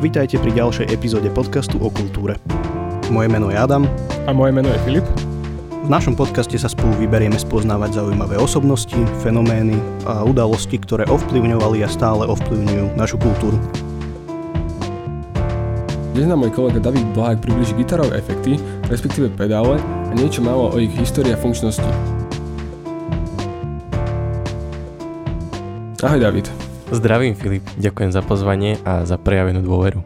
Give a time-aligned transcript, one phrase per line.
[0.00, 2.40] Vítajte pri ďalšej epizóde podcastu o kultúre.
[3.12, 3.84] Moje meno je Adam.
[4.24, 5.04] A moje meno je Filip.
[5.84, 9.76] V našom podcaste sa spolu vyberieme spoznávať zaujímavé osobnosti, fenomény
[10.08, 13.60] a udalosti, ktoré ovplyvňovali a stále ovplyvňujú našu kultúru.
[16.16, 18.56] Dnes nám môj kolega David Blahák približí gitarové efekty,
[18.88, 21.84] respektíve pedále a niečo málo o ich histórii a funkčnosti.
[26.00, 26.69] Ahoj David.
[26.90, 30.02] Zdravím Filip, ďakujem za pozvanie a za prejavenú dôveru.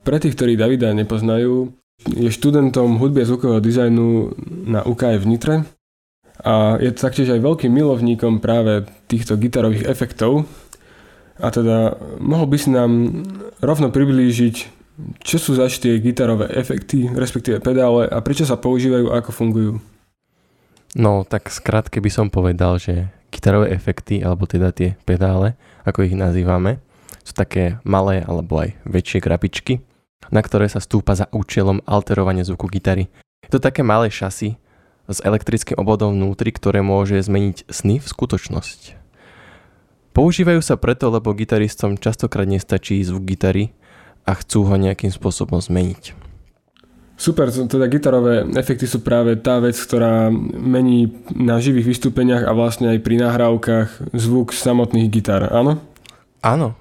[0.00, 1.76] Pre tých, ktorí Davida nepoznajú,
[2.08, 4.32] je študentom hudby a zvukového dizajnu
[4.64, 5.54] na UKE v Nitre
[6.40, 10.48] a je taktiež aj veľkým milovníkom práve týchto gitarových efektov.
[11.36, 13.20] A teda mohol by si nám
[13.60, 14.56] rovno priblížiť,
[15.20, 19.72] čo sú zač tie gitarové efekty, respektíve pedále a prečo sa používajú a ako fungujú.
[20.96, 25.54] No, tak skrátke by som povedal, že gitarové efekty, alebo teda tie pedále,
[25.86, 26.82] ako ich nazývame,
[27.24, 29.80] sú také malé alebo aj väčšie krabičky,
[30.34, 33.08] na ktoré sa stúpa za účelom alterovania zvuku gitary.
[33.46, 34.58] Je to také malé šasy
[35.10, 39.00] s elektrickým obvodom vnútri, ktoré môže zmeniť sny v skutočnosť.
[40.10, 43.70] Používajú sa preto, lebo gitaristom častokrát nestačí zvuk gitary
[44.26, 46.19] a chcú ho nejakým spôsobom zmeniť.
[47.20, 52.96] Super, teda gitarové efekty sú práve tá vec, ktorá mení na živých vystúpeniach a vlastne
[52.96, 55.84] aj pri nahrávkach zvuk samotných gitar, áno?
[56.40, 56.72] Áno,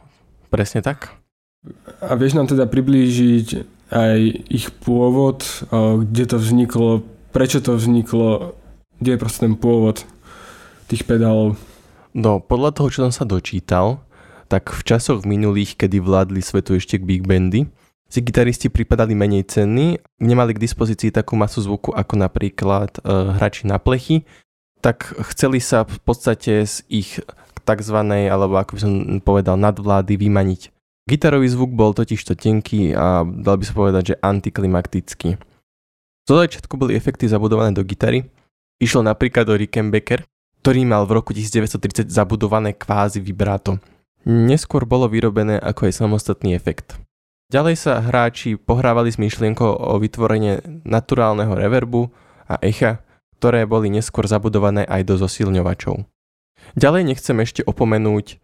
[0.47, 1.11] presne tak.
[1.99, 4.17] A vieš nám teda priblížiť aj
[4.47, 5.43] ich pôvod,
[6.07, 7.03] kde to vzniklo,
[7.35, 8.55] prečo to vzniklo,
[9.03, 10.07] kde je proste ten pôvod
[10.87, 11.59] tých pedálov?
[12.15, 13.99] No, podľa toho, čo som sa dočítal,
[14.47, 17.67] tak v časoch minulých, kedy vládli svetu ešte big bandy,
[18.09, 23.01] si gitaristi pripadali menej cenní, nemali k dispozícii takú masu zvuku ako napríklad e,
[23.37, 24.25] hráči na plechy,
[24.81, 27.21] tak chceli sa v podstate z ich
[27.61, 27.97] tzv.
[28.25, 30.73] alebo ako by som povedal nadvlády vymaniť.
[31.05, 35.37] Gitarový zvuk bol totiž to tenký a dal by sa povedať, že antiklimatický.
[36.25, 38.29] Zo začiatku boli efekty zabudované do gitary.
[38.77, 40.21] Išlo napríklad o Rickenbacker,
[40.61, 43.81] ktorý mal v roku 1930 zabudované kvázi vibráto.
[44.29, 46.93] Neskôr bolo vyrobené ako aj samostatný efekt.
[47.49, 52.13] Ďalej sa hráči pohrávali s myšlienkou o vytvorenie naturálneho reverbu
[52.45, 53.01] a echa,
[53.41, 56.05] ktoré boli neskôr zabudované aj do zosilňovačov.
[56.77, 58.37] Ďalej nechcem ešte opomenúť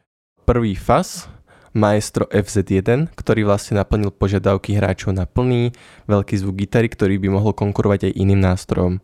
[0.50, 1.30] prvý FAS,
[1.76, 5.76] Maestro FZ1, ktorý vlastne naplnil požiadavky hráčov na plný,
[6.08, 9.04] veľký zvuk gitary, ktorý by mohol konkurovať aj iným nástrojom.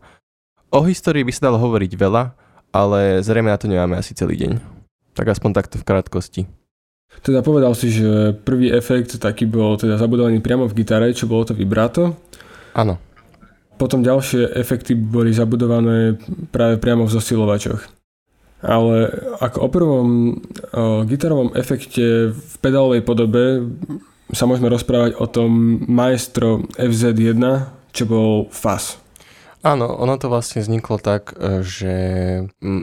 [0.72, 2.32] O histórii by sa dalo hovoriť veľa,
[2.72, 4.52] ale zrejme na to nemáme asi celý deň.
[5.12, 6.42] Tak aspoň takto v krátkosti.
[7.20, 11.44] Teda povedal si, že prvý efekt taký bol teda zabudovaný priamo v gitare, čo bolo
[11.44, 12.16] to vibrato.
[12.72, 12.96] Áno.
[13.76, 16.16] Potom ďalšie efekty boli zabudované
[16.48, 17.82] práve priamo v zosilovačoch.
[18.62, 19.10] Ale
[19.42, 20.08] ako o prvom
[20.70, 23.66] o gitarovom efekte v pedálovej podobe
[24.30, 27.42] sa môžeme rozprávať o tom Maestro FZ1,
[27.92, 29.02] čo bol FAS.
[29.62, 31.94] Áno, ono to vlastne vzniklo tak, e, že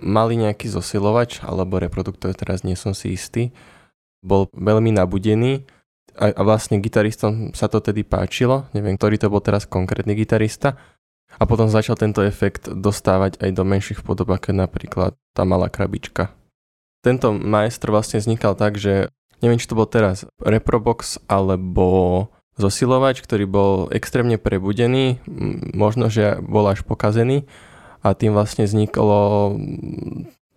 [0.04, 3.52] mali nejaký zosilovač alebo reproduktor, teraz nie som si istý,
[4.24, 5.63] bol veľmi nabudený
[6.19, 10.75] a, a vlastne gitaristom sa to tedy páčilo, neviem, ktorý to bol teraz konkrétny gitarista.
[11.38, 16.34] A potom začal tento efekt dostávať aj do menších podob, ako napríklad tá malá krabička.
[17.06, 22.28] Tento majstr vlastne vznikal tak, že neviem, či to bol teraz Reprobox alebo
[22.59, 25.22] zosilovač, ktorý bol extrémne prebudený,
[25.72, 27.47] možno, že bol až pokazený.
[28.03, 29.56] A tým vlastne vzniklo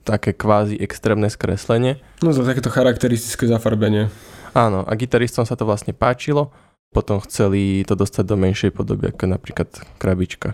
[0.02, 2.02] také kvázi extrémne skreslenie.
[2.20, 4.10] No to takéto charakteristické zafarbenie.
[4.52, 6.52] Áno, a gitaristom sa to vlastne páčilo,
[6.92, 10.52] potom chceli to dostať do menšej podoby, ako napríklad krabička.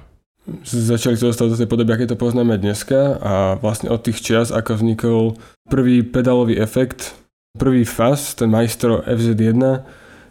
[0.64, 4.48] Začali to dostať do tej podoby, aké to poznáme dneska a vlastne od tých čias,
[4.48, 5.22] ako vznikol
[5.68, 7.12] prvý pedálový efekt,
[7.58, 9.60] prvý FAS, ten Maestro FZ1,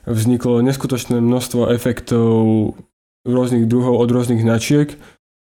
[0.08, 2.74] vzniklo neskutočné množstvo efektov
[3.28, 4.96] rôznych druhov od rôznych značiek.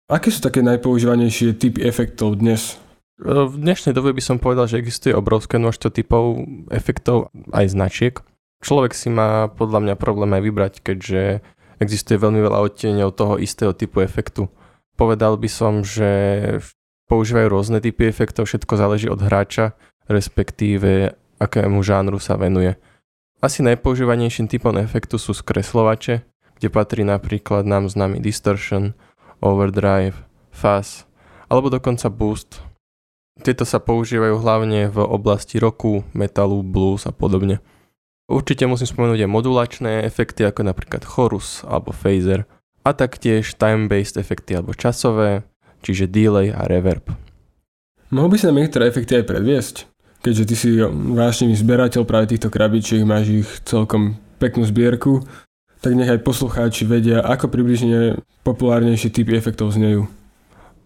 [0.09, 2.81] Aké sú také najpoužívanejšie typy efektov dnes?
[3.15, 8.13] V dnešnej dobe by som povedal, že existuje obrovské množstvo typov efektov aj značiek.
[8.59, 11.39] Človek si má podľa mňa problém aj vybrať, keďže
[11.79, 14.51] existuje veľmi veľa odtieňov toho istého typu efektu.
[14.99, 16.11] Povedal by som, že
[17.07, 19.79] používajú rôzne typy efektov, všetko záleží od hráča,
[20.11, 22.75] respektíve akému žánru sa venuje.
[23.39, 26.27] Asi najpoužívanejším typom efektu sú skreslovače,
[26.59, 28.91] kde patrí napríklad nám známy distortion,
[29.39, 30.19] overdrive,
[30.51, 31.07] fuzz,
[31.47, 32.63] alebo dokonca boost,
[33.43, 37.59] tieto sa používajú hlavne v oblasti roku, metalu, blues a podobne.
[38.25, 42.49] Určite musím spomenúť aj modulačné efekty ako napríklad chorus alebo phaser
[42.81, 45.45] a taktiež time-based efekty alebo časové,
[45.85, 47.05] čiže delay a reverb.
[48.09, 49.75] Mohol by sa nám niektoré efekty aj predviesť?
[50.25, 50.69] Keďže ty si
[51.13, 55.21] vášnivý zberateľ práve týchto krabičiek, máš ich celkom peknú zbierku,
[55.85, 60.09] tak nech aj poslucháči vedia, ako približne populárnejšie typy efektov znejú.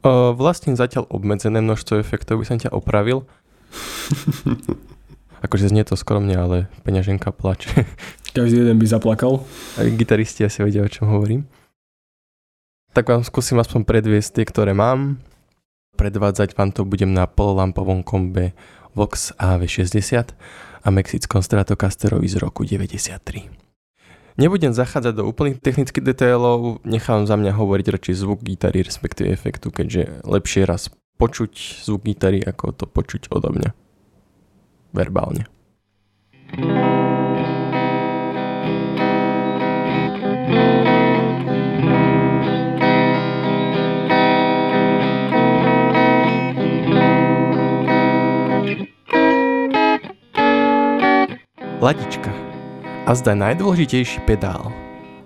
[0.06, 3.28] Vlastne zatiaľ obmedzené množstvo efektov by som ťa opravil.
[5.46, 7.88] akože znie to skromne, ale peňaženka plače.
[8.36, 9.44] Každý jeden by zaplakal.
[9.80, 11.50] A gitaristi asi vedia, o čom hovorím.
[12.94, 15.22] Tak vám skúsim aspoň predviesť tie, ktoré mám.
[15.98, 18.56] Predvádzať vám to budem na pololampovom kombe
[18.96, 20.32] Vox AV60
[20.80, 23.59] a mexickom Stratocasterovi z roku 93.
[24.40, 29.68] Nebudem zachádzať do úplných technických detailov, nechám za mňa hovoriť radšej zvuk gitary, respektíve efektu,
[29.68, 30.88] keďže lepšie raz
[31.20, 33.76] počuť zvuk gitary, ako to počuť odo mňa.
[34.96, 35.44] Verbálne.
[51.84, 52.49] Ladička.
[53.10, 54.70] A zda najdôležitejší pedál.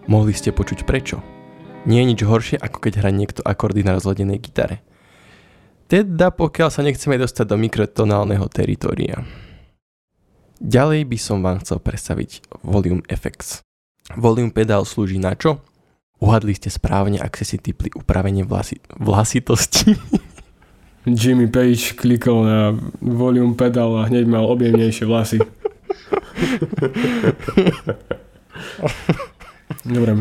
[0.07, 1.19] Mohli ste počuť prečo.
[1.83, 4.79] Nie je nič horšie, ako keď hrá niekto akordy na rozladenej gitare.
[5.91, 9.27] Teda pokiaľ sa nechceme dostať do mikrotonálneho teritória.
[10.63, 13.67] Ďalej by som vám chcel predstaviť Volume Effects.
[14.15, 15.59] Volume pedál slúži na čo?
[16.23, 19.91] Uhadli ste správne, ak ste si typli upravenie vlasi- vlasitosti.
[21.03, 25.43] Jimmy Page klikol na volume pedál a hneď mal objemnejšie vlasy.
[29.83, 30.11] Dobre.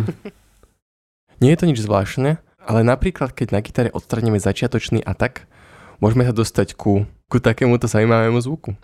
[1.43, 5.51] Nie je to nič zvláštne, ale napríklad keď na gitare odstraníme začiatočný atak,
[5.99, 8.79] môžeme sa dostať ku, ku takémuto zaujímavému zvuku.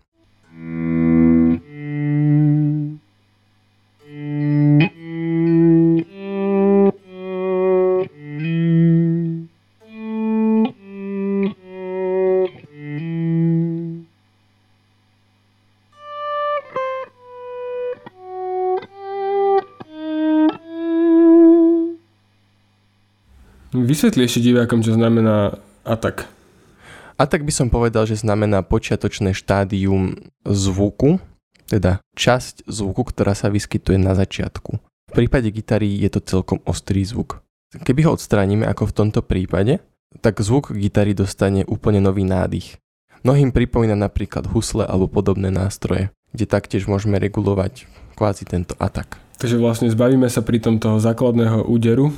[23.98, 26.30] Vysvetli ešte divákom, čo znamená atak.
[27.18, 30.14] Atak by som povedal, že znamená počiatočné štádium
[30.46, 31.18] zvuku,
[31.66, 34.78] teda časť zvuku, ktorá sa vyskytuje na začiatku.
[34.78, 37.42] V prípade gitary je to celkom ostrý zvuk.
[37.74, 39.82] Keby ho odstránime ako v tomto prípade,
[40.22, 42.78] tak zvuk gitary dostane úplne nový nádych.
[43.26, 49.18] Mnohým pripomína napríklad husle alebo podobné nástroje, kde taktiež môžeme regulovať kvázi tento atak.
[49.42, 52.14] Takže vlastne zbavíme sa pri tom toho základného úderu,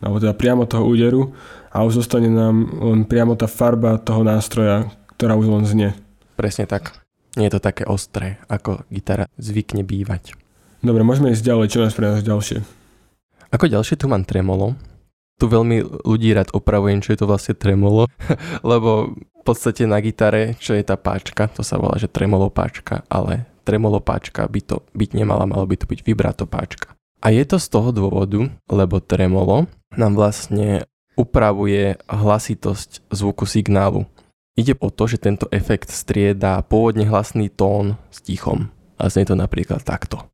[0.00, 1.32] alebo teda priamo toho úderu
[1.72, 5.90] a už zostane nám len priamo tá farba toho nástroja, ktorá už len znie.
[6.36, 6.92] Presne tak.
[7.36, 10.32] Nie je to také ostré, ako gitara zvykne bývať.
[10.80, 11.66] Dobre, môžeme ísť ďalej.
[11.68, 12.64] Čo nás pre nás ďalšie?
[13.52, 14.76] Ako ďalšie tu mám tremolo.
[15.36, 18.08] Tu veľmi ľudí rád opravujem, čo je to vlastne tremolo,
[18.64, 23.04] lebo v podstate na gitare, čo je tá páčka, to sa volá, že tremolo páčka,
[23.12, 26.96] ale tremolo páčka by to byť nemala, malo by to byť vibrato páčka.
[27.20, 34.04] A je to z toho dôvodu, lebo tremolo nám vlastne upravuje hlasitosť zvuku signálu.
[34.56, 38.72] Ide o to, že tento efekt strieda pôvodne hlasný tón s tichom.
[38.96, 40.24] A znie to napríklad takto.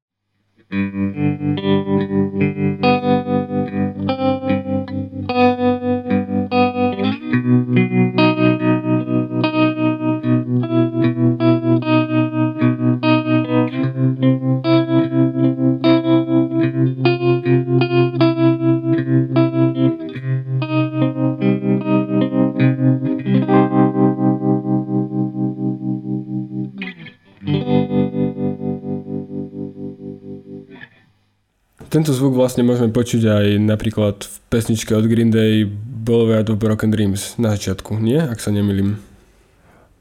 [31.93, 36.89] Tento zvuk vlastne môžeme počuť aj napríklad v pesničke od Green Day Boulevard of Broken
[36.89, 38.17] Dreams na začiatku, nie?
[38.17, 38.96] Ak sa nemýlim.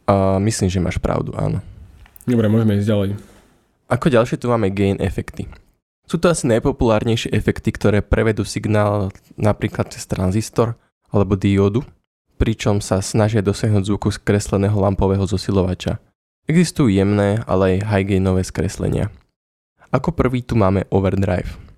[0.08, 1.60] A myslím, že máš pravdu, áno.
[2.24, 3.10] Dobre, môžeme ísť ďalej.
[3.92, 5.52] Ako ďalšie tu máme gain efekty.
[6.08, 10.80] Sú to asi najpopulárnejšie efekty, ktoré prevedú signál napríklad cez tranzistor
[11.12, 11.84] alebo diódu,
[12.40, 16.00] pričom sa snažia dosiahnuť zvuku skresleného lampového zosilovača.
[16.48, 19.12] Existujú jemné, ale aj high gainové skreslenia.
[19.92, 21.71] Ako prvý tu máme overdrive.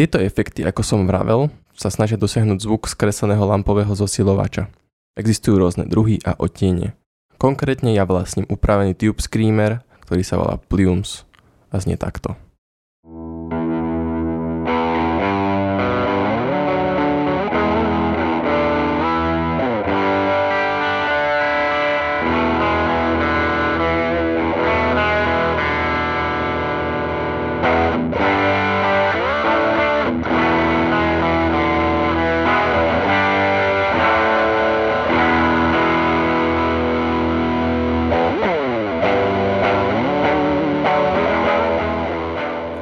[0.00, 4.72] Tieto efekty, ako som vravel, sa snažia dosiahnuť zvuk skresleného lampového zosilovača.
[5.12, 6.96] Existujú rôzne druhy a odtiene.
[7.36, 11.28] Konkrétne ja vlastním upravený Tube Screamer, ktorý sa volá Plumes
[11.68, 12.32] a znie takto.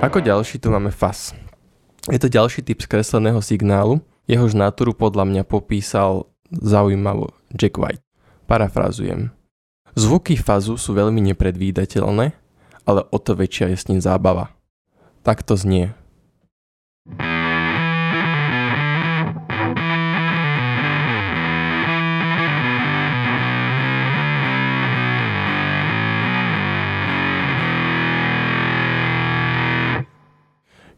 [0.08, 1.36] Ako ďalší tu máme FAS.
[2.08, 8.00] Je to ďalší typ skresleného signálu, jehož natúru podľa mňa popísal zaujímavo Jack White.
[8.48, 9.28] Parafrazujem.
[10.00, 12.32] Zvuky fazu sú veľmi nepredvídateľné,
[12.88, 14.56] ale o to väčšia je s ním zábava.
[15.28, 15.92] Tak to znie.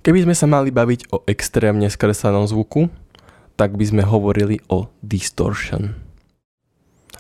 [0.01, 2.89] Keby sme sa mali baviť o extrémne skreslenom zvuku,
[3.61, 5.93] tak by sme hovorili o distortion.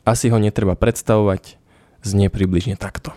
[0.09, 1.61] Asi ho netreba predstavovať,
[2.01, 3.13] znie približne takto.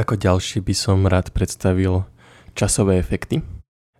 [0.00, 2.08] Ako ďalší by som rád predstavil
[2.56, 3.44] časové efekty,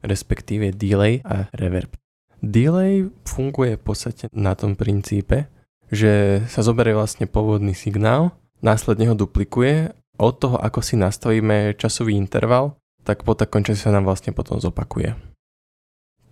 [0.00, 1.92] respektíve delay a reverb.
[2.40, 5.52] Delay funguje v podstate na tom princípe,
[5.92, 8.33] že sa zoberie vlastne pôvodný signál,
[8.64, 13.92] následne ho duplikuje, od toho ako si nastavíme časový interval, tak po takom čase sa
[13.92, 15.12] nám vlastne potom zopakuje.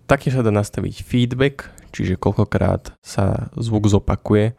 [0.09, 4.57] Taktiež sa dá nastaviť feedback, čiže koľkokrát sa zvuk zopakuje,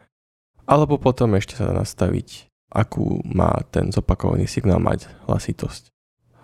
[0.63, 5.91] alebo potom ešte sa dá nastaviť akú má ten zopakovaný signál mať hlasitosť.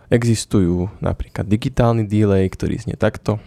[0.08, 3.40] Existujú napríklad digitálny delay, ktorý znie takto.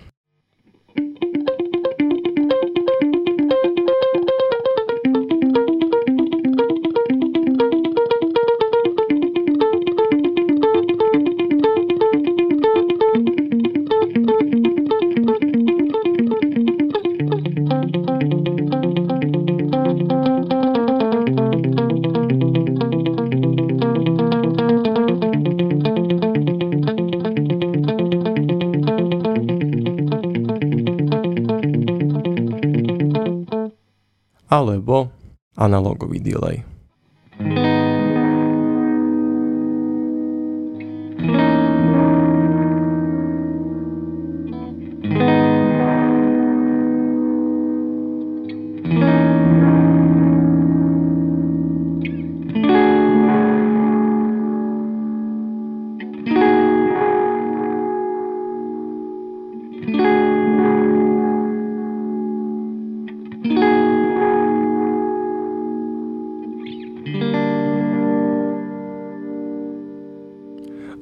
[34.51, 35.15] Alebo
[35.55, 36.67] analogový delay.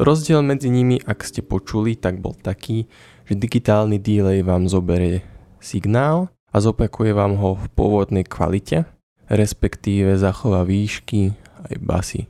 [0.08, 2.88] Rozdiel medzi nimi, ak ste počuli, tak bol taký,
[3.28, 5.20] že digitálny delay vám zoberie
[5.60, 8.88] signál a zopakuje vám ho v pôvodnej kvalite,
[9.28, 12.24] respektíve zachová výšky aj basy.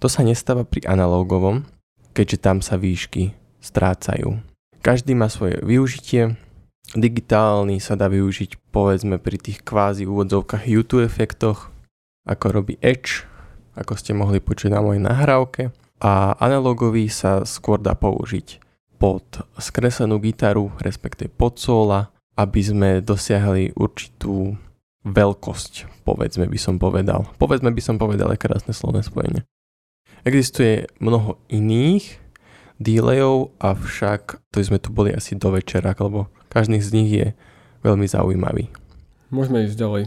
[0.00, 1.68] To sa nestáva pri analogovom,
[2.16, 4.40] keďže tam sa výšky strácajú.
[4.80, 6.40] Každý má svoje využitie,
[6.96, 11.68] digitálny sa dá využiť povedzme pri tých kvázi úvodzovkách YouTube efektoch,
[12.24, 13.28] ako robí Edge,
[13.76, 18.60] ako ste mohli počuť na mojej nahrávke, a analogový sa skôr dá použiť
[19.00, 19.24] pod
[19.56, 24.52] skreslenú gitaru, respektive pod sola, aby sme dosiahli určitú
[25.08, 27.24] veľkosť, povedzme by som povedal.
[27.40, 29.48] Povedzme by som povedal aj krásne slovné spojenie.
[30.24, 32.20] Existuje mnoho iných
[32.80, 37.26] delayov, avšak to sme tu boli asi do večera, lebo každý z nich je
[37.84, 38.72] veľmi zaujímavý.
[39.28, 40.04] Môžeme ísť ďalej.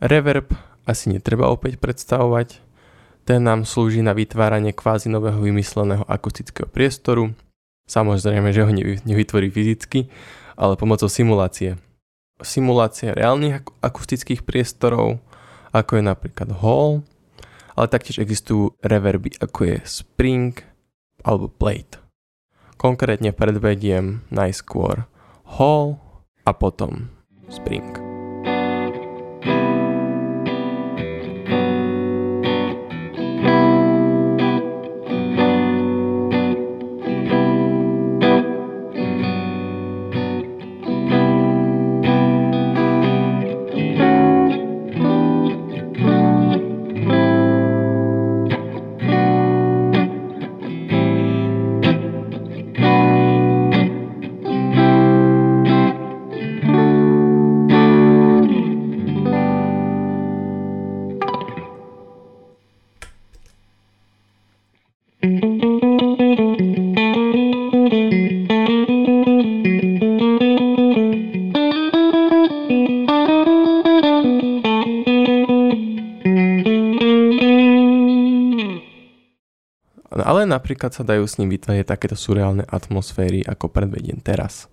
[0.00, 0.48] Reverb
[0.88, 2.65] asi netreba opäť predstavovať.
[3.26, 7.34] Ten nám slúži na vytváranie kvázi nového vymysleného akustického priestoru.
[7.90, 8.70] Samozrejme, že ho
[9.02, 10.06] nevytvorí fyzicky,
[10.54, 11.74] ale pomocou simulácie.
[12.38, 15.18] Simulácia reálnych akustických priestorov,
[15.74, 17.02] ako je napríklad hall,
[17.74, 20.54] ale taktiež existujú reverby, ako je spring
[21.26, 21.98] alebo plate.
[22.78, 25.10] Konkrétne predvediem najskôr
[25.58, 25.98] hall
[26.46, 27.10] a potom
[27.50, 28.05] spring.
[80.26, 84.66] Ale napríklad sa dajú s ním vytvárať takéto surreálne atmosféry, ako predvediem teraz.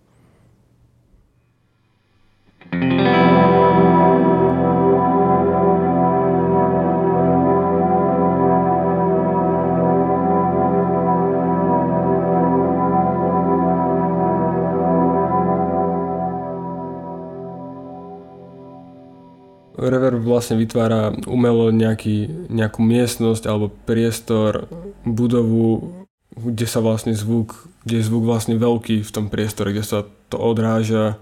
[19.84, 24.66] Reverb vlastne vytvára umelo nejaký, nejakú miestnosť alebo priestor,
[25.06, 30.00] budovu, kde sa vlastne zvuk, kde je zvuk vlastne veľký v tom priestore, kde sa
[30.32, 31.22] to odráža,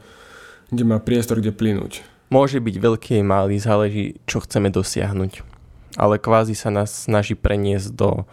[0.71, 2.05] kde má priestor, kde plynúť.
[2.31, 5.43] Môže byť veľký aj malý, záleží, čo chceme dosiahnuť.
[5.99, 8.23] Ale kvázi sa nás snaží preniesť do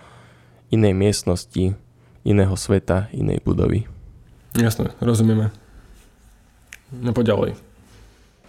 [0.71, 1.75] inej miestnosti,
[2.23, 3.91] iného sveta, inej budovy.
[4.55, 5.51] Jasné, rozumieme.
[6.95, 7.59] No poďalej.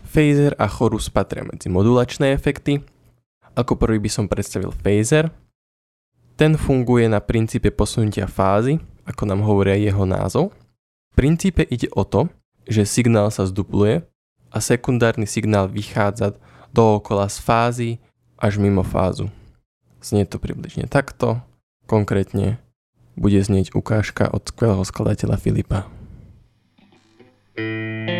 [0.05, 2.85] Phaser a chorus patria medzi modulačné efekty.
[3.57, 5.33] Ako prvý by som predstavil phaser.
[6.39, 10.55] Ten funguje na princípe posunutia fázy, ako nám hovoria jeho názov.
[11.11, 12.31] V princípe ide o to,
[12.63, 14.07] že signál sa zdupluje
[14.47, 16.39] a sekundárny signál vychádza
[16.71, 17.89] dookola z fázy
[18.39, 19.27] až mimo fázu.
[19.99, 21.43] Znie to približne takto,
[21.91, 22.55] konkrétne
[23.19, 25.91] bude znieť ukážka od skvelého skladateľa Filipa.
[27.59, 28.18] thank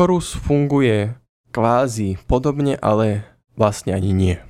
[0.00, 1.12] Chorus funguje
[1.52, 3.20] kvázi podobne, ale
[3.52, 4.40] vlastne ani nie.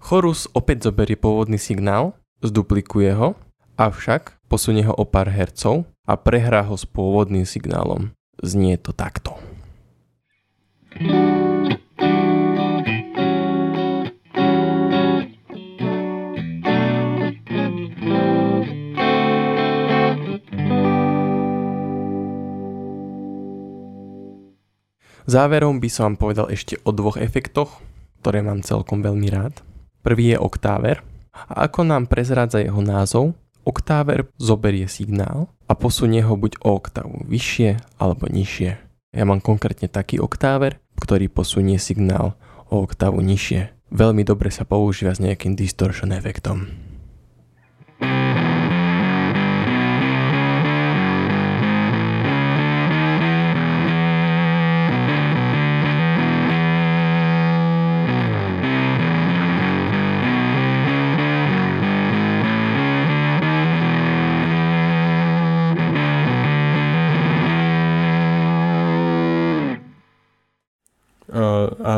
[0.00, 3.36] Chorus opäť zoberie pôvodný signál, zduplikuje ho,
[3.76, 8.16] avšak posunie ho o pár hercov a prehrá ho s pôvodným signálom.
[8.40, 9.36] Znie to takto.
[10.96, 11.33] thank
[25.24, 27.80] Záverom by som vám povedal ešte o dvoch efektoch,
[28.20, 29.56] ktoré mám celkom veľmi rád.
[30.04, 31.00] Prvý je oktáver
[31.32, 33.32] a ako nám prezrádza jeho názov,
[33.64, 38.70] oktáver zoberie signál a posunie ho buď o oktavu vyššie alebo nižšie.
[39.16, 42.36] Ja mám konkrétne taký oktáver, ktorý posunie signál
[42.68, 43.72] o oktavu nižšie.
[43.96, 46.83] Veľmi dobre sa používa s nejakým distortion efektom.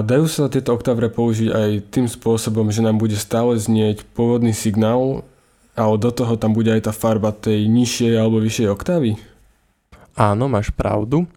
[0.06, 5.26] Dajú sa tieto oktávre použiť aj tým spôsobom, že nám bude stále znieť pôvodný signál,
[5.74, 9.18] ale do toho tam bude aj tá farba tej nižšej alebo vyššej oktávy?
[10.16, 11.28] Áno, máš pravdu.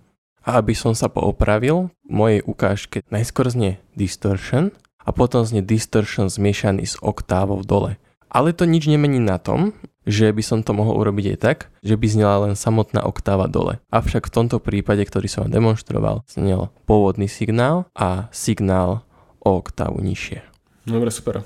[0.45, 4.71] A aby som sa poopravil, v mojej ukážke najskôr znie distortion
[5.03, 7.99] a potom znie distortion zmiešaný s oktávou dole.
[8.31, 9.75] Ale to nič nemení na tom,
[10.09, 13.77] že by som to mohol urobiť aj tak, že by znela len samotná oktáva dole.
[13.93, 19.05] Avšak v tomto prípade, ktorý som vám demonstroval, znel pôvodný signál a signál
[19.45, 20.41] o oktávu nižšie.
[20.89, 21.45] Dobre, super.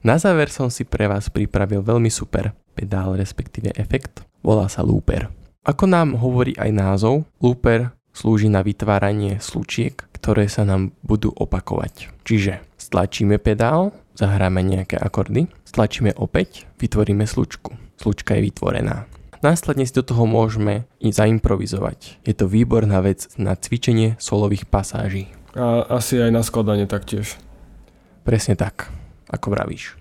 [0.00, 4.24] Na záver som si pre vás pripravil veľmi super pedál, respektíve efekt.
[4.40, 5.28] Volá sa looper.
[5.66, 12.08] Ako nám hovorí aj názov, looper slúži na vytváranie slučiek, ktoré sa nám budú opakovať.
[12.24, 17.76] Čiže stlačíme pedál, zahráme nejaké akordy, stlačíme opäť, vytvoríme slučku.
[18.00, 19.04] Slučka je vytvorená.
[19.44, 22.24] Následne si do toho môžeme i zaimprovizovať.
[22.24, 25.28] Je to výborná vec na cvičenie solových pasáží.
[25.52, 27.36] A asi aj na skladanie taktiež.
[28.24, 28.88] Presne tak,
[29.28, 29.94] ako vravíš.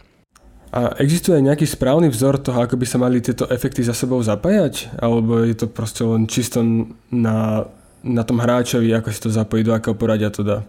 [0.75, 4.91] A existuje nejaký správny vzor toho, ako by sa mali tieto efekty za sebou zapájať?
[4.99, 6.60] Alebo je to proste len čisto
[7.12, 7.63] na,
[8.04, 10.67] na tom hráčovi, ako si to zapojí, do akého poradia to dá?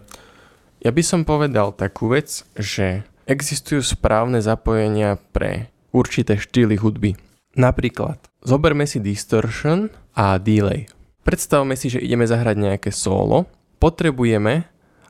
[0.79, 7.19] Ja by som povedal takú vec, že existujú správne zapojenia pre určité štýly hudby.
[7.59, 10.87] Napríklad, zoberme si distortion a delay.
[11.27, 13.51] Predstavme si, že ideme zahrať nejaké solo.
[13.83, 14.63] Potrebujeme,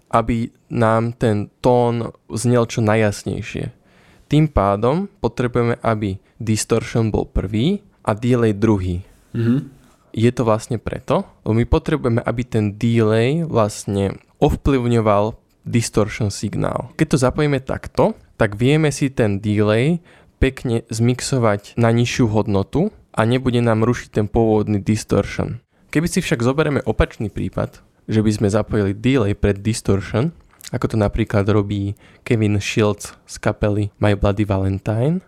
[0.09, 3.69] aby nám ten tón znel čo najjasnejšie.
[4.27, 9.03] Tým pádom potrebujeme, aby distortion bol prvý a delay druhý.
[9.31, 9.59] Mm-hmm.
[10.17, 16.95] Je to vlastne preto, lebo my potrebujeme, aby ten delay vlastne ovplyvňoval distortion signál.
[16.95, 19.99] Keď to zapojíme takto, tak vieme si ten delay
[20.37, 25.59] pekne zmixovať na nižšiu hodnotu a nebude nám rušiť ten pôvodný distortion.
[25.89, 30.31] Keby si však zoberieme opačný prípad, že by sme zapojili delay pred distortion,
[30.71, 31.95] ako to napríklad robí
[32.27, 35.23] Kevin Shields z kapely My Bloody Valentine,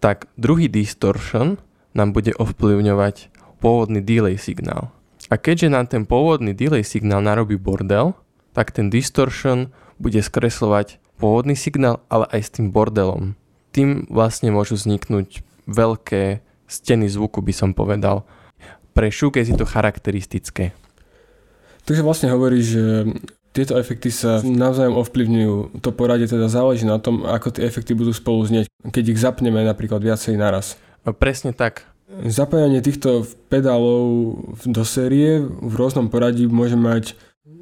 [0.00, 1.60] tak druhý distortion
[1.92, 4.94] nám bude ovplyvňovať pôvodný delay signál.
[5.28, 8.16] A keďže nám ten pôvodný delay signál narobí bordel,
[8.58, 9.70] tak ten distortion
[10.02, 13.38] bude skreslovať pôvodný signál, ale aj s tým bordelom.
[13.70, 18.26] Tým vlastne môžu vzniknúť veľké steny zvuku, by som povedal.
[18.98, 20.74] Pre shoegaze je to charakteristické.
[21.86, 23.06] Takže vlastne hovorí, že
[23.54, 25.78] tieto efekty sa navzájom ovplyvňujú.
[25.78, 29.62] To poradie teda záleží na tom, ako tie efekty budú spolu znieť, keď ich zapneme
[29.62, 30.74] napríklad viacej naraz.
[31.22, 31.86] Presne tak.
[32.26, 34.34] Zapájanie týchto pedálov
[34.66, 37.14] do série v rôznom poradí môže mať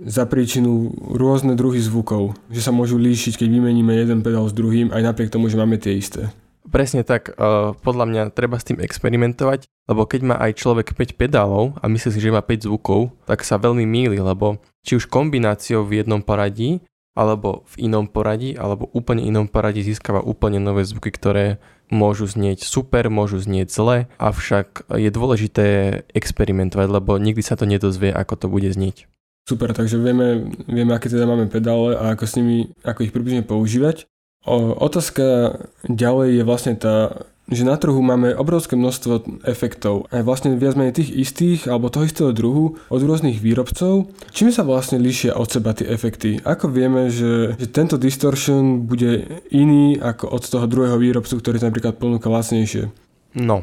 [0.07, 4.93] za príčinu rôzne druhy zvukov, že sa môžu líšiť, keď vymeníme jeden pedál s druhým,
[4.93, 6.31] aj napriek tomu, že máme tie isté.
[6.67, 11.15] Presne tak, uh, podľa mňa treba s tým experimentovať, lebo keď má aj človek 5
[11.15, 15.07] pedálov a myslí si, že má 5 zvukov, tak sa veľmi míli, lebo či už
[15.07, 16.83] kombináciou v jednom poradí,
[17.17, 22.67] alebo v inom poradí, alebo úplne inom poradí získava úplne nové zvuky, ktoré môžu znieť
[22.67, 25.67] super, môžu znieť zle, avšak je dôležité
[26.13, 29.07] experimentovať, lebo nikdy sa to nedozvie, ako to bude znieť.
[29.47, 33.47] Super, takže vieme, vieme, aké teda máme pedále a ako s nimi, ako ich približne
[33.47, 34.11] používať.
[34.43, 35.55] O, otázka
[35.87, 40.99] ďalej je vlastne tá, že na trhu máme obrovské množstvo efektov, aj vlastne viac menej
[40.99, 44.11] tých istých alebo toho istého druhu od rôznych výrobcov.
[44.35, 46.43] Čím sa vlastne líšia od seba tie efekty?
[46.43, 52.03] Ako vieme, že, že tento distortion bude iný ako od toho druhého výrobcu, ktorý napríklad
[52.03, 52.91] ponúka lacnejšie?
[53.39, 53.63] No,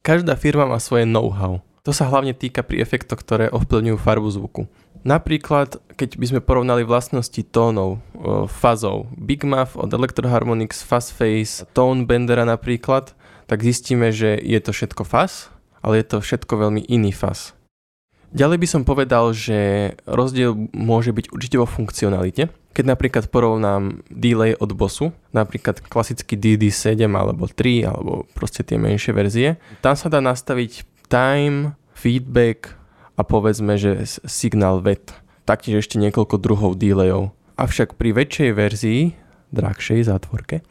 [0.00, 1.60] každá firma má svoje know-how.
[1.84, 4.62] To sa hlavne týka pri efektoch, ktoré ovplyvňujú farbu zvuku.
[5.02, 7.98] Napríklad, keď by sme porovnali vlastnosti tónov,
[8.46, 13.10] fazov, Big Muff od Electroharmonix, Fuzz Face, Tone Bendera napríklad,
[13.50, 15.50] tak zistíme, že je to všetko faz,
[15.82, 17.50] ale je to všetko veľmi iný faz.
[18.32, 22.48] Ďalej by som povedal, že rozdiel môže byť určite vo funkcionalite.
[22.72, 29.12] Keď napríklad porovnám delay od Bossu, napríklad klasický DD7 alebo 3 alebo proste tie menšie
[29.12, 32.72] verzie, tam sa dá nastaviť time, feedback,
[33.16, 35.12] a povedzme, že signál VET.
[35.44, 37.34] Taktiež ešte niekoľko druhov delayov.
[37.58, 39.00] Avšak pri väčšej verzii,
[39.52, 40.64] drahšej zátvorke,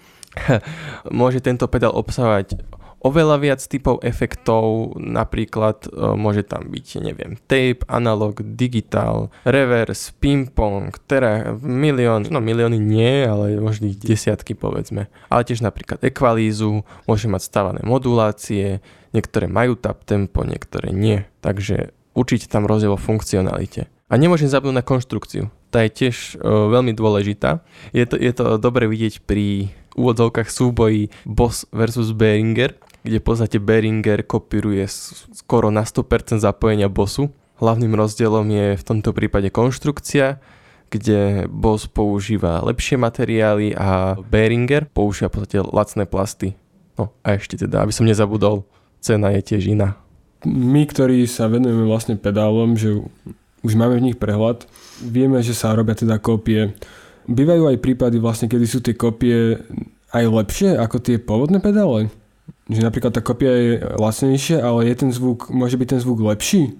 [1.12, 2.58] môže tento pedál obsahovať
[3.02, 10.94] oveľa viac typov efektov, napríklad e, môže tam byť, neviem, tape, analog, digital, reverse, ping-pong,
[11.10, 15.10] teda milión, no milióny nie, ale možno desiatky povedzme.
[15.34, 21.26] Ale tiež napríklad ekvalízu, môže mať stavané modulácie, niektoré majú tap tempo, niektoré nie.
[21.42, 23.88] Takže určite tam rozdiel vo funkcionalite.
[24.12, 25.48] A nemôžem zabudnúť na konštrukciu.
[25.72, 27.64] Tá je tiež uh, veľmi dôležitá.
[27.96, 32.76] Je to, je to dobre vidieť pri úvodzovkách súboji Boss versus Behringer,
[33.08, 34.84] kde v podstate Behringer kopíruje
[35.32, 37.32] skoro na 100% zapojenia Bossu.
[37.64, 40.44] Hlavným rozdielom je v tomto prípade konštrukcia,
[40.92, 46.60] kde Boss používa lepšie materiály a Behringer používa v podstate lacné plasty.
[47.00, 48.68] No a ešte teda, aby som nezabudol,
[49.00, 49.96] cena je tiež iná
[50.46, 52.98] my, ktorí sa venujeme vlastne pedálom, že
[53.62, 54.66] už máme v nich prehľad,
[55.02, 56.74] vieme, že sa robia teda kópie.
[57.30, 59.62] Bývajú aj prípady vlastne, kedy sú tie kópie
[60.12, 62.10] aj lepšie ako tie pôvodné pedále?
[62.68, 66.74] Že napríklad tá kopia je lacnejšia, ale je ten zvuk, môže byť ten zvuk lepší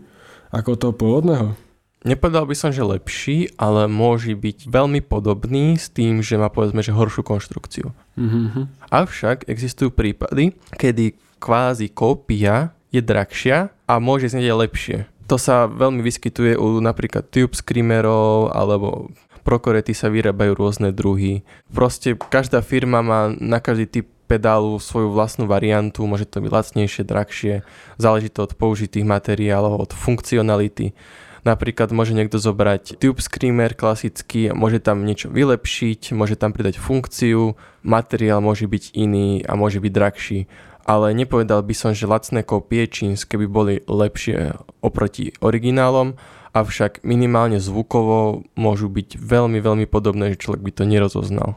[0.50, 1.54] ako toho pôvodného?
[2.02, 6.82] Nepovedal by som, že lepší, ale môže byť veľmi podobný s tým, že má povedzme,
[6.82, 7.94] že horšiu konštrukciu.
[8.18, 8.90] Mm-hmm.
[8.90, 14.98] Avšak existujú prípady, kedy kvázi kópia je drahšia a môže znieť aj lepšie.
[15.32, 19.10] To sa veľmi vyskytuje u napríklad tube screamerov alebo
[19.48, 21.48] prokorety sa vyrábajú rôzne druhy.
[21.72, 27.04] Proste každá firma má na každý typ pedálu svoju vlastnú variantu, môže to byť lacnejšie,
[27.04, 27.54] drahšie,
[28.00, 30.96] záleží to od použitých materiálov, od funkcionality.
[31.42, 37.58] Napríklad môže niekto zobrať Tube Screamer klasický, môže tam niečo vylepšiť, môže tam pridať funkciu,
[37.82, 40.40] materiál môže byť iný a môže byť drahší
[40.86, 46.18] ale nepovedal by som, že lacné kópie čínske by boli lepšie oproti originálom,
[46.52, 51.50] avšak minimálne zvukovo môžu byť veľmi, veľmi podobné, že človek by to nerozoznal.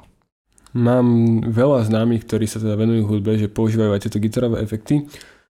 [0.74, 5.06] Mám veľa známych, ktorí sa teda venujú hudbe, že používajú aj tieto gitarové efekty.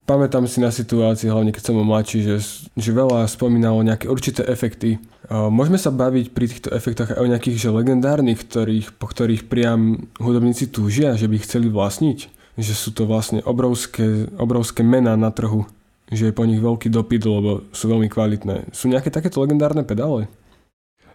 [0.06, 2.38] Pamätám si na situácii, hlavne keď som bol mladší, že,
[2.78, 5.01] že veľa spomínalo nejaké určité efekty.
[5.32, 10.06] Môžeme sa baviť pri týchto efektoch aj o nejakých že legendárnych, ktorých, po ktorých priam
[10.21, 12.35] hudobníci túžia, že by ich chceli vlastniť?
[12.56, 15.68] Že sú to vlastne obrovské, obrovské mená na trhu,
[16.12, 18.72] že je po nich veľký dopyt, lebo sú veľmi kvalitné.
[18.72, 20.32] Sú nejaké takéto legendárne pedále?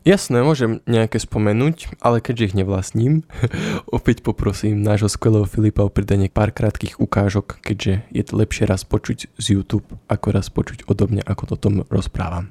[0.01, 3.21] Jasné, môžem nejaké spomenúť, ale keďže ich nevlastním,
[3.97, 8.81] opäť poprosím nášho skvelého Filipa o pridanie pár krátkých ukážok, keďže je to lepšie raz
[8.89, 12.49] počuť z YouTube, ako raz počuť odo mňa, ako to tom rozprávam.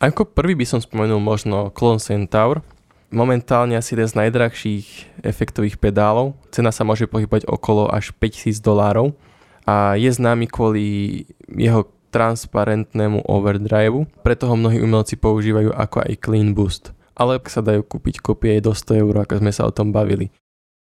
[0.00, 2.64] Ako prvý by som spomenul možno Clone Centaur,
[3.14, 4.86] momentálne asi jeden z najdrahších
[5.22, 6.34] efektových pedálov.
[6.50, 9.14] Cena sa môže pohybať okolo až 5000 dolárov
[9.64, 10.84] a je známy kvôli
[11.48, 16.94] jeho transparentnému overdrive, preto ho mnohí umelci používajú ako aj clean boost.
[17.14, 20.30] Ale sa dajú kúpiť kopie do 100 eur, ako sme sa o tom bavili.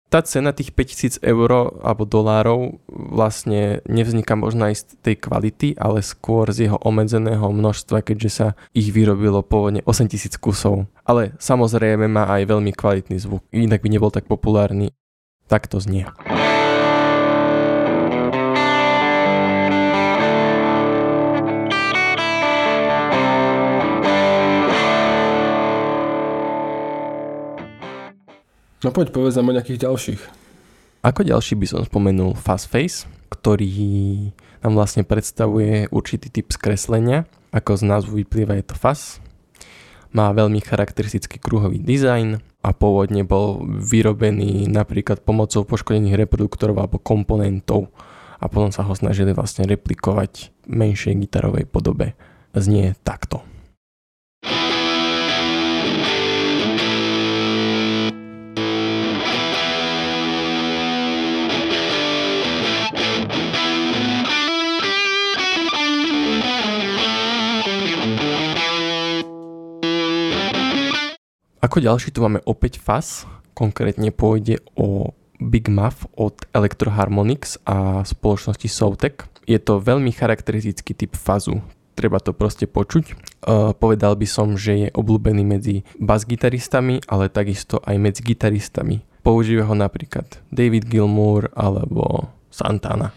[0.08, 6.00] Tá cena tých 5000 eur alebo dolárov vlastne nevzniká možno aj z tej kvality, ale
[6.00, 10.88] skôr z jeho obmedzeného množstva, keďže sa ich vyrobilo pôvodne 8000 kusov.
[11.04, 14.96] Ale samozrejme má aj veľmi kvalitný zvuk, inak by nebol tak populárny.
[15.44, 16.08] Tak to znie.
[28.78, 30.22] No poď povedz nám o nejakých ďalších.
[31.02, 34.30] Ako ďalší by som spomenul Fast Face, ktorý
[34.62, 37.26] nám vlastne predstavuje určitý typ skreslenia.
[37.50, 39.18] Ako z názvu vyplýva je to FAS.
[40.14, 47.90] Má veľmi charakteristický kruhový dizajn a pôvodne bol vyrobený napríklad pomocou poškodených reproduktorov alebo komponentov
[48.38, 52.14] a potom sa ho snažili vlastne replikovať v menšej gitarovej podobe.
[52.54, 53.42] Znie takto.
[71.68, 78.64] Ako ďalší tu máme opäť FAS, konkrétne pôjde o Big Muff od Electroharmonics a spoločnosti
[78.64, 79.28] Sovtek.
[79.44, 81.60] Je to veľmi charakteristický typ fazu,
[81.92, 83.12] treba to proste počuť.
[83.44, 89.04] Uh, povedal by som, že je obľúbený medzi basgitaristami, ale takisto aj medzi gitaristami.
[89.20, 93.12] Používa ho napríklad David Gilmour alebo Santana.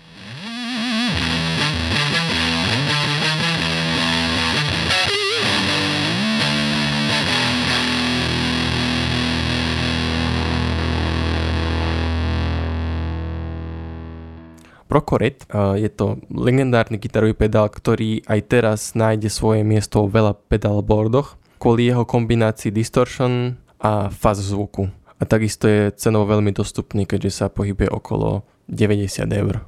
[14.91, 15.47] Procoret
[15.80, 21.88] je to legendárny gitarový pedál, ktorý aj teraz nájde svoje miesto vo veľa pedalboardoch kvôli
[21.88, 24.91] jeho kombinácii distortion a fuzz zvuku.
[25.15, 29.63] A takisto je cenou veľmi dostupný, keďže sa pohybuje okolo 90 eur.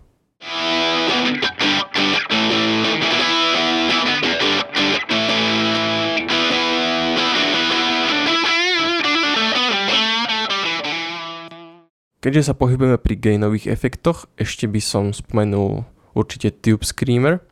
[12.24, 15.84] Keďže sa pohybujeme pri gainových efektoch, ešte by som spomenul
[16.16, 17.44] určite Tube Screamer.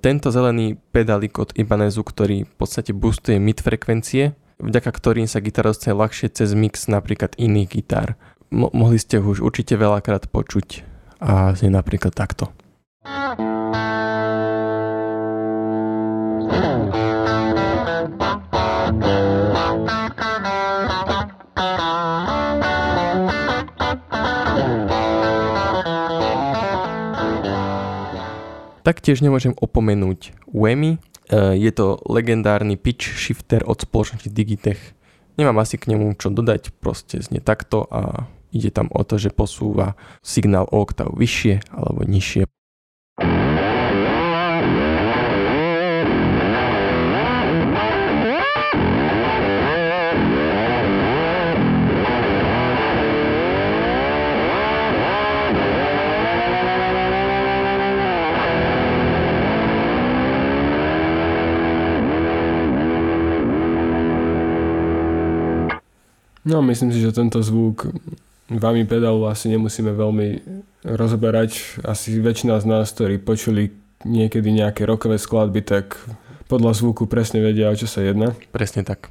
[0.00, 5.68] Tento zelený pedálik od Ibanezu, ktorý v podstate boostuje mid frekvencie, vďaka ktorým sa gitara
[5.68, 8.16] dostane ľahšie cez mix napríklad iných gitár.
[8.48, 10.80] Mo- mohli ste ho už určite veľakrát počuť
[11.20, 12.56] a znie napríklad takto.
[28.84, 31.00] Taktiež nemôžem opomenúť Wemi,
[31.32, 34.76] je to legendárny pitch shifter od spoločnosti Digitech.
[35.40, 39.32] Nemám asi k nemu čo dodať, proste znie takto a ide tam o to, že
[39.32, 42.44] posúva signál o oktav vyššie alebo nižšie.
[66.44, 67.88] No myslím si, že tento zvuk
[68.52, 70.28] vami pedálu asi nemusíme veľmi
[70.84, 71.80] rozoberať.
[71.80, 73.72] Asi väčšina z nás, ktorí počuli
[74.04, 75.96] niekedy nejaké rokové skladby, tak
[76.44, 78.36] podľa zvuku presne vedia, o čo sa jedná.
[78.52, 79.08] Presne tak.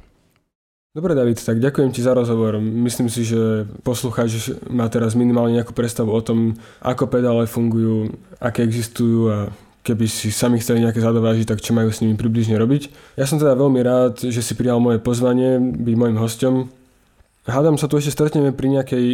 [0.94, 2.62] Dobre David, tak ďakujem ti za rozhovor.
[2.62, 8.62] Myslím si, že poslucháč má teraz minimálne nejakú predstavu o tom, ako pedále fungujú, aké
[8.62, 9.38] existujú a
[9.82, 12.94] keby si sami chceli nejaké zadovážiť, tak čo majú s nimi približne robiť.
[13.18, 16.70] Ja som teda veľmi rád, že si prijal moje pozvanie byť môjim hostom
[17.44, 19.04] Hádam sa tu ešte stretneme pri nejakej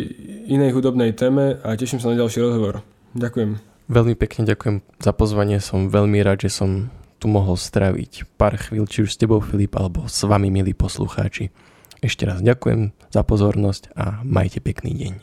[0.47, 2.87] inej hudobnej téme a teším sa na ďalší rozhovor.
[3.19, 3.59] Ďakujem.
[3.91, 8.87] Veľmi pekne ďakujem za pozvanie, som veľmi rád, že som tu mohol straviť pár chvíľ,
[8.87, 11.51] či už s tebou Filip, alebo s vami, milí poslucháči.
[11.99, 15.15] Ešte raz ďakujem za pozornosť a majte pekný deň.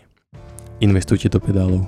[0.84, 1.88] Investujte do pedálov.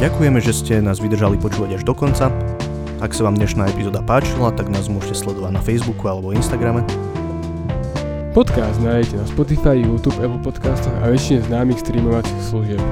[0.00, 2.32] Ďakujeme, že ste nás vydržali počúvať až do konca.
[2.98, 6.82] Ak sa vám dnešná epizóda páčila, tak nás môžete sledovať na Facebooku alebo Instagrame.
[8.34, 12.82] Podcast nájdete na Spotify, YouTube, Apple Podcastoch a väčšine známych streamovacích služieb.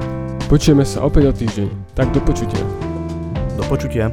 [0.47, 2.63] Počujeme sa opäť o týždeň, tak do počutia.
[3.59, 4.07] Do počutia.